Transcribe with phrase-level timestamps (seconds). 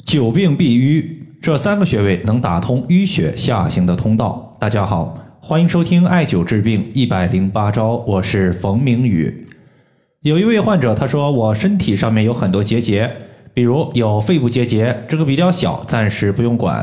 [0.00, 4.56] 久病必瘀，这三个穴位能打通淤血下行的通道。
[4.58, 9.46] 大家好，欢迎收听艾灸治病一百零八招，我是冯明宇。
[10.22, 13.10] 有一位患者他说，我身体上面有很多结节，
[13.52, 16.82] 比如有肺部结节，这个比较小，暂时不用管；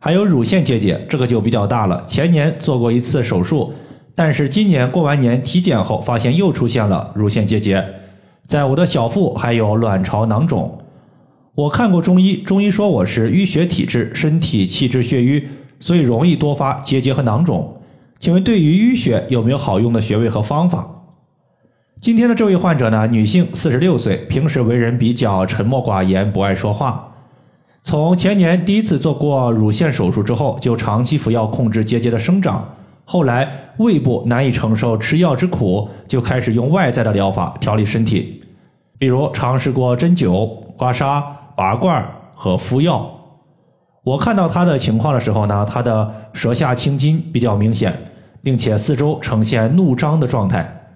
[0.00, 3.72] 还有乳腺结节，这个就比较大了，前年做过一次手术，
[4.16, 7.84] 但是今年过完年体检后发现又出现了乳腺结节，
[8.48, 10.76] 在我的小腹还有卵巢囊肿。
[11.58, 15.48] 我看过中医，中医说我是淤血体质，身体气滞血瘀，
[15.80, 17.80] 所以容易多发结节和囊肿。
[18.20, 20.88] 请问对于淤血有没有好用的穴位和方法？
[22.00, 27.12] 今天的这位患者呢，女性，四十六岁，平时为人比较沉默寡言，不爱说话。
[27.82, 32.72] 从前年第一次做过乳腺手术之后，就长期服药控制结节的生长。
[33.04, 38.44] 后来胃部难以承受吃药之苦，就开始用外在的疗法调理身体，
[38.96, 41.20] 比如尝试过针灸、刮痧。
[41.58, 43.10] 拔罐和敷药，
[44.04, 47.92] 我看到他的情况的时候呢，他的舌下青筋比较明显，
[48.44, 50.92] 并且四周呈现怒张的状态。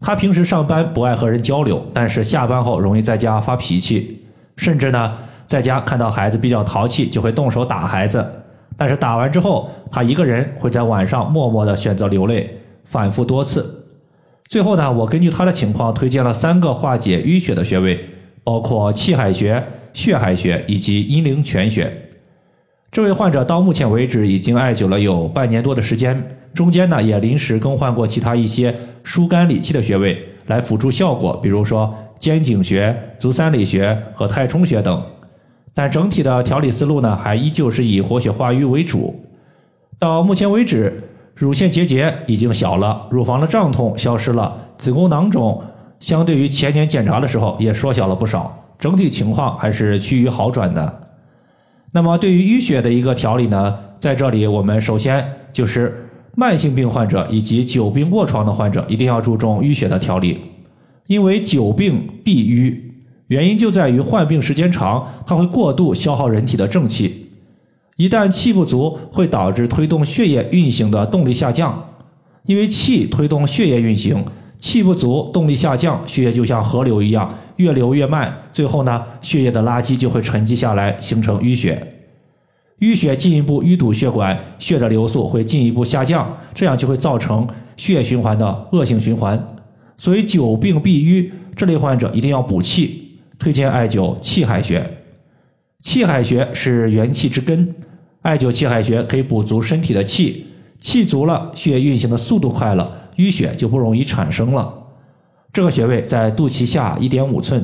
[0.00, 5.14] 他平时上班不爱和人交流，但是下班后容易在家发脾气，甚至呢，
[5.46, 8.28] 在家看到孩子比较淘气，就会动手打孩子。
[8.76, 12.50] 但是打完之后，他一个人会在晚上默默的选择流泪，
[12.86, 13.86] 反复多次。
[14.48, 18.04] 最后呢，我根据他的情况推荐了三个化解淤血的穴位，
[18.42, 19.64] 包括气海穴。
[19.92, 21.92] 血海穴以及阴陵泉穴，
[22.90, 35.02] 这位患者到目前为止已经艾灸了有半年多的时间，中间呢也临时更换过其他一些疏肝理气的穴位来辅助效果，比如说肩井穴、足三里穴和太冲穴等。
[35.74, 39.18] 但整体的调理思路呢，还依旧是以活血化瘀为主。
[39.98, 41.02] 到目前为止，
[41.34, 45.62] 乳腺结节已经小了，乳房的胀痛消失了，子宫囊肿
[45.98, 48.58] 相对于前年检查的时候也缩小了不少。
[48.82, 51.08] 整体情况还是趋于好转的。
[51.92, 60.36] 那么，对于淤血的一个调理呢，在这里我们首先就是慢性病患者以及久病卧床的患者一定要注重淤血的调理，
[61.06, 62.76] 因为久病必淤，
[63.28, 67.28] 原因就在于患病时间长，它会过度消耗人体的正气，
[67.96, 71.80] 一旦气不足，会导致推动血液运行的动力下降，
[72.46, 74.24] 因为气推动血液运行。
[74.58, 81.86] 气不足，动力下降，血液就像河流一样，越流越慢，最后呢，血液的垃圾就会沉积下来，形成淤血。
[82.80, 87.46] 淤血进一步淤堵血管，血的流速会进一步下降，这样就会造成
[87.76, 89.40] 血液循环的恶性循环。
[89.96, 94.84] 所以久病必瘀，这类患者一定要补气，推荐艾灸气海穴。
[95.80, 97.72] 气海穴是元气之根，
[98.22, 100.46] 艾灸气海穴可以补足身体的气，
[100.80, 102.98] 气足了，血液运行的速度快了。
[103.16, 104.81] 淤血就不容易产生了。
[105.52, 107.62] 这个穴位在肚脐下一点五寸。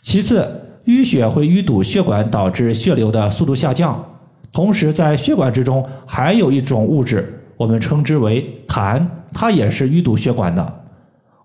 [0.00, 0.48] 其次，
[0.86, 4.04] 淤血会淤堵血管，导致血流的速度下降。
[4.52, 10.80] 同时，在血管之中还有一种物质，我们称之为痰，它也是淤堵血管的。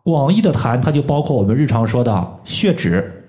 [0.04, 3.24] 广义的痰，它就包括我们日常说的血脂。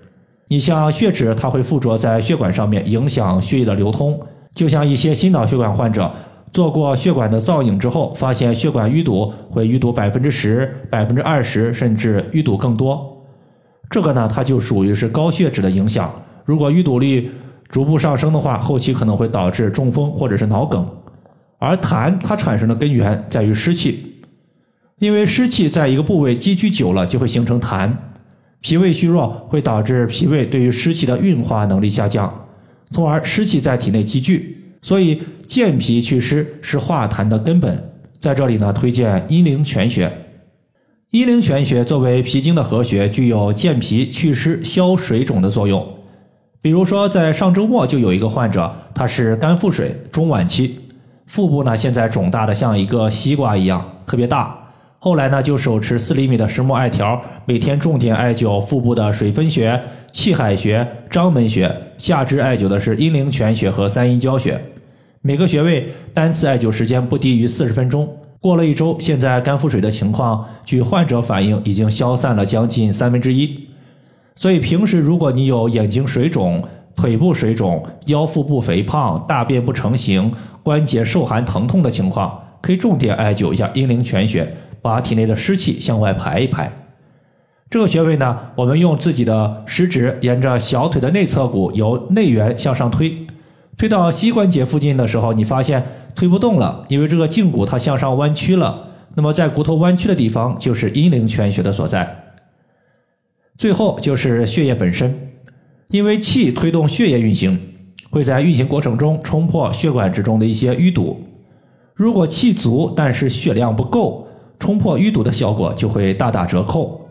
[0.47, 4.19] 你像血脂，它会附着在血管上面，影响血液的流通。
[4.53, 6.11] 就像一些心脑血管患者。
[6.51, 13.25] 做过血管的造影之后，发现血管淤堵会淤堵百分之十、百分之二十，甚至淤堵更多。
[13.89, 16.11] 这个呢，它就属于是高血脂的影响。
[16.45, 17.29] 如果淤堵率
[17.69, 20.87] 逐步上升的话，后期可能会导致中风或者是脑梗。
[21.59, 24.15] 而痰它产生的根源在于湿气，
[24.99, 27.91] 因为湿气在一个部位积聚久了，就会形成痰。
[28.61, 32.47] 脾胃虚弱会导致脾胃对于湿气的运化能力下降，
[32.91, 34.66] 从而湿气在体内积聚。
[34.87, 37.77] 所以健脾祛湿是化痰的根本，
[38.21, 40.09] 在这里呢，推荐阴陵泉穴。
[41.09, 45.85] 阴陵泉穴作为脾经的合穴，具有健脾祛湿、消水肿的作用。
[46.61, 50.79] 比如说，在上周末就有一个患者，他是肝腹水中晚期，
[51.25, 54.57] 腹部呢现在肿大的像一个西瓜一样，特别大。
[54.99, 59.77] 后来呢，就手持四厘米的石墨艾条，每天重点艾灸腹部的水分穴、
[60.13, 64.57] 气海穴、章门穴，下肢艾灸的是阴陵泉穴和三阴交穴。
[65.27, 68.07] 每个穴位单次艾灸时间不低于四十分钟。
[68.39, 73.67] 过了一周，现在肝腹水的情况，据患者反映已经消散了将近三分之一。
[74.35, 76.63] 所以平时如果你有眼睛水肿、
[76.95, 80.31] 腿部水肿、腰腹部肥胖、大便不成形、
[80.63, 86.71] 关节受寒疼痛的情况，可以重点艾灸一下阴陵泉穴，把体内的湿气向外排一排。
[87.69, 93.26] 这个穴位呢，我们用自己的食指沿着小腿的内侧骨由内缘向上推。
[93.77, 95.85] 推到膝关节附近的时候，你发现
[96.15, 98.87] 推不动了，因为这个胫骨它向上弯曲了。
[99.13, 102.23] 那么在骨头弯曲的地方就是阴陵泉穴的所在。
[103.55, 105.31] 最后就是血液本身，
[105.89, 107.59] 因为气推动血液运行，
[108.09, 111.21] 会在运行过程中冲破血管之中的一些淤堵。
[111.93, 114.27] 如果气足，但是血量不够，
[114.57, 117.07] 冲破淤堵的效果就会大打折扣。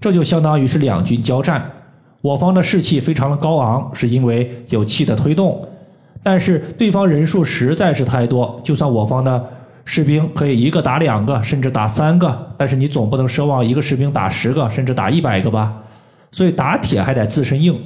[0.00, 1.70] 这就相当于是两军交战，
[2.22, 5.68] 我方的士气非常的高昂，是因为有气的推动。
[6.22, 9.44] 但是对方人数实在是太多，就算我方的
[9.84, 15.82] 士兵可以一个打两个，甚至打三个，但是你总不能奢望一个士兵打十个，甚至打一百个吧？
[16.30, 17.80] 所以打铁还得自身硬，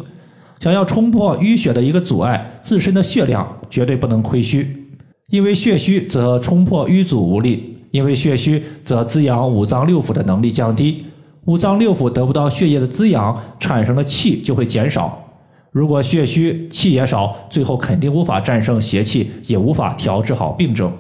[0.58, 4.88] 想要冲破淤血的一个阻碍，自身的血量绝对不能亏虚，
[5.30, 11.04] 因为血虚则冲破淤阻无力，因为血虚则滋养五脏六腑的能力降低，
[11.44, 15.22] 五脏六腑得不到血液的滋养，产生的气就会减少。
[15.72, 20.92] 如果血虚，气也少，最后肯定无法战胜邪气，也无法调治好病症。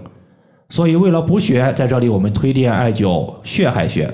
[0.70, 4.10] 所以，为了补血，在这里我们推荐艾灸血海穴。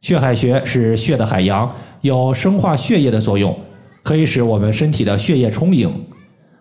[0.00, 1.68] 血海穴是血的海洋，
[2.02, 3.58] 有生化血液的作用，
[4.04, 5.92] 可以使我们身体的血液充盈。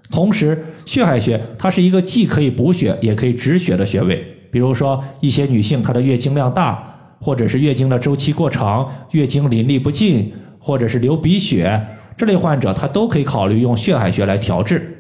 [0.09, 4.25] 同时，血海穴它是一个既可以补血，也可以止血的穴位。
[4.51, 6.83] 比如说，一些女性她的月经量大，
[7.21, 11.79] 或者是月经的周期过长，月经淋漓不尽，或者是流鼻血。
[12.19, 14.99] 这类患者，他都可以考虑用血海穴来调治，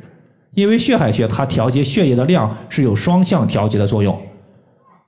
[0.53, 4.17] 因为血海穴它调节血液的量是有双向调节的作用。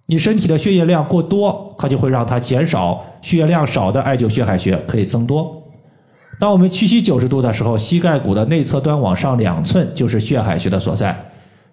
[0.08, 5.64] 你身体的血液量过多，它就会让它减少；血液量少的，艾灸血海穴可以增多。
[6.38, 11.18] 当我们屈膝九十度的时候，膝盖骨的内侧端往上两寸就是血海穴的所在。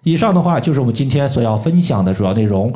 [0.03, 2.73] 以上的话就是我们今天所要分享的主要内容。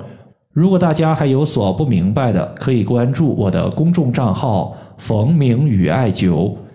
[0.51, 6.53] 如果大家还有所不明白的，可以关注我的公众账号“冯明宇艾灸”。